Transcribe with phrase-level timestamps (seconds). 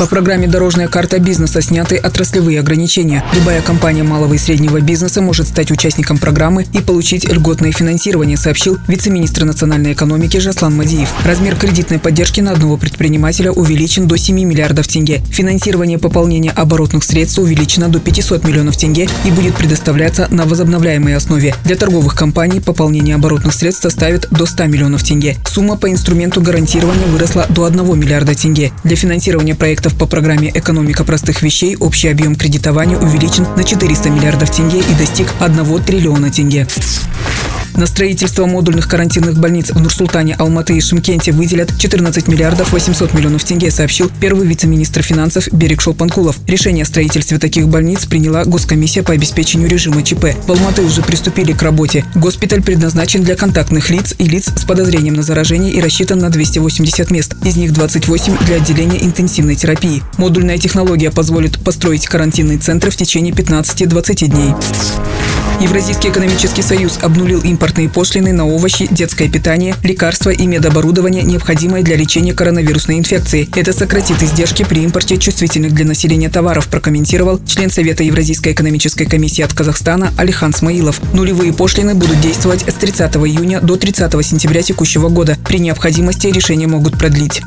[0.00, 3.22] По программе «Дорожная карта бизнеса» сняты отраслевые ограничения.
[3.34, 8.78] Любая компания малого и среднего бизнеса может стать участником программы и получить льготное финансирование, сообщил
[8.88, 11.12] вице-министр национальной экономики Жаслан Мадиев.
[11.22, 15.20] Размер кредитной поддержки на одного предпринимателя увеличен до 7 миллиардов тенге.
[15.32, 21.54] Финансирование пополнения оборотных средств увеличено до 500 миллионов тенге и будет предоставляться на возобновляемой основе.
[21.64, 25.36] Для торговых компаний пополнение оборотных средств составит до 100 миллионов тенге.
[25.46, 28.72] Сумма по инструменту гарантирования выросла до 1 миллиарда тенге.
[28.82, 34.10] Для финансирования проектов проектов по программе «Экономика простых вещей» общий объем кредитования увеличен на 400
[34.10, 36.66] миллиардов тенге и достиг 1 триллиона тенге.
[37.80, 43.42] На строительство модульных карантинных больниц в Нур-Султане, Алматы и Шимкенте выделят 14 миллиардов 800 миллионов
[43.42, 46.36] тенге, сообщил первый вице-министр финансов Берег Шолпанкулов.
[46.46, 50.26] Решение о строительстве таких больниц приняла Госкомиссия по обеспечению режима ЧП.
[50.46, 52.04] В Алматы уже приступили к работе.
[52.14, 57.10] Госпиталь предназначен для контактных лиц и лиц с подозрением на заражение и рассчитан на 280
[57.10, 57.34] мест.
[57.46, 60.02] Из них 28 для отделения интенсивной терапии.
[60.18, 64.50] Модульная технология позволит построить карантинные центры в течение 15-20 дней.
[65.60, 71.96] Евразийский экономический союз обнулил импортные пошлины на овощи, детское питание, лекарства и медоборудование, необходимое для
[71.96, 73.48] лечения коронавирусной инфекции.
[73.54, 79.42] Это сократит издержки при импорте чувствительных для населения товаров, прокомментировал член Совета Евразийской экономической комиссии
[79.42, 81.00] от Казахстана Алихан Смаилов.
[81.12, 85.36] Нулевые пошлины будут действовать с 30 июня до 30 сентября текущего года.
[85.46, 87.42] При необходимости решения могут продлить.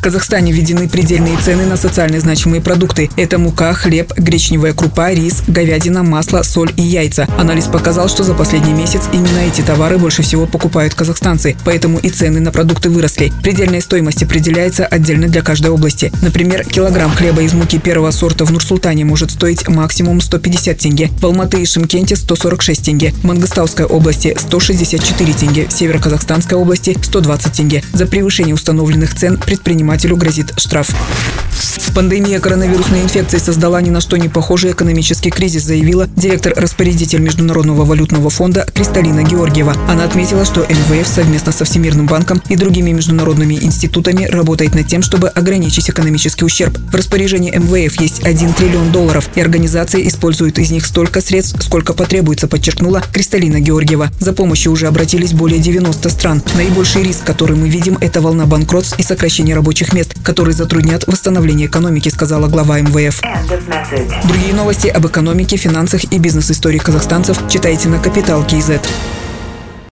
[0.00, 3.10] В Казахстане введены предельные цены на социально значимые продукты.
[3.18, 7.28] Это мука, хлеб, гречневая крупа, рис, говядина, масло, соль и яйца.
[7.36, 12.08] Анализ показал, что за последний месяц именно эти товары больше всего покупают казахстанцы, поэтому и
[12.08, 13.30] цены на продукты выросли.
[13.42, 16.10] Предельная стоимость определяется отдельно для каждой области.
[16.22, 21.26] Например, килограмм хлеба из муки первого сорта в Нур-Султане может стоить максимум 150 тенге, в
[21.26, 27.84] Алматы и Шимкенте 146 тенге, в Мангостауской области 164 тенге, в Северо-Казахстанской области 120 тенге.
[27.92, 31.49] За превышение установленных цен предприниматели предпринимателю грозит штраф.
[32.00, 38.30] Пандемия коронавирусной инфекции создала ни на что не похожий экономический кризис, заявила директор-распорядитель Международного валютного
[38.30, 39.74] фонда Кристалина Георгиева.
[39.86, 45.02] Она отметила, что МВФ совместно со Всемирным банком и другими международными институтами работает над тем,
[45.02, 46.78] чтобы ограничить экономический ущерб.
[46.90, 51.92] В распоряжении МВФ есть 1 триллион долларов, и организация использует из них столько средств, сколько
[51.92, 54.10] потребуется, подчеркнула Кристалина Георгиева.
[54.20, 56.42] За помощью уже обратились более 90 стран.
[56.54, 61.49] Наибольший риск, который мы видим, это волна банкротств и сокращение рабочих мест, которые затруднят восстановление
[61.54, 63.20] экономики экономики, сказала глава МВФ.
[64.24, 68.88] Другие новости об экономике, финансах и бизнес-истории казахстанцев читайте на Капитал Киезет.